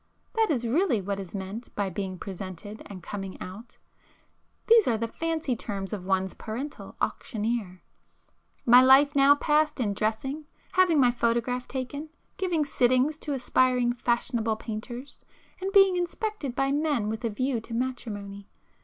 That 0.33 0.49
is 0.49 0.67
really 0.67 0.99
what 0.99 1.19
is 1.19 1.35
meant 1.35 1.75
by 1.75 1.91
being 1.91 2.17
'presented' 2.17 2.81
and 2.87 3.03
'coming 3.03 3.39
out,'—these 3.39 4.87
are 4.87 4.97
the 4.97 5.07
fancy 5.07 5.55
terms 5.55 5.93
of 5.93 6.05
one's 6.07 6.33
parental 6.33 6.95
auctioneer. 6.99 7.83
My 8.65 8.81
life 8.81 9.09
was 9.09 9.15
now 9.17 9.35
passed 9.35 9.79
in 9.79 9.93
dressing, 9.93 10.47
having 10.71 10.99
my 10.99 11.11
photograph 11.11 11.67
taken, 11.67 12.09
giving 12.37 12.65
'sittings' 12.65 13.19
to 13.19 13.33
aspiring 13.33 13.93
fashionable 13.93 14.55
painters, 14.55 15.23
and 15.61 15.71
being 15.71 15.95
'inspected' 15.95 16.55
by 16.55 16.71
men 16.71 17.07
with 17.07 17.23
a 17.23 17.29
view 17.29 17.59
to 17.61 17.73
matrimony. 17.75 18.49